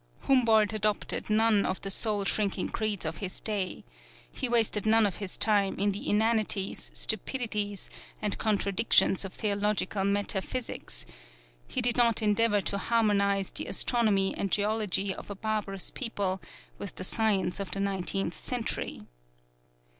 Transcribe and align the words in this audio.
Humboldt 0.21 0.73
adopted 0.73 1.29
none 1.29 1.63
of 1.63 1.79
the 1.83 1.91
soul 1.91 2.25
shrinking 2.25 2.69
creeds 2.69 3.05
of 3.05 3.17
his 3.17 3.39
day; 3.39 3.83
he 4.31 4.49
wasted 4.49 4.87
none 4.87 5.05
of 5.05 5.17
his 5.17 5.37
time 5.37 5.77
in 5.77 5.91
the 5.91 6.09
inanities, 6.09 6.89
stupidities 6.91 7.87
and 8.19 8.35
contradictions 8.39 9.23
of 9.23 9.35
theological 9.35 10.03
metaphysics; 10.03 11.05
he 11.67 11.81
did 11.81 11.97
not 11.97 12.23
endeavor 12.23 12.61
to 12.61 12.79
harmonize 12.79 13.51
the 13.51 13.67
astronomy 13.67 14.35
and 14.35 14.51
geology 14.51 15.13
of 15.13 15.29
a 15.29 15.35
barbarous 15.35 15.91
people 15.91 16.41
with 16.79 16.95
the 16.95 17.03
science 17.03 17.59
of 17.59 17.69
the 17.69 17.79
Nineteenth 17.79 18.39
Century. 18.39 19.03